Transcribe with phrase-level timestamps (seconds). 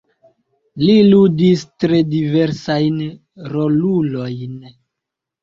[0.83, 2.97] Li ludis tre diversajn
[3.53, 4.59] rolulojn.